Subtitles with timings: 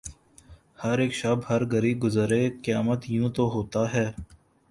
[0.83, 4.07] ہر اک شب ہر گھڑی گزرے قیامت یوں تو ہوتا ہے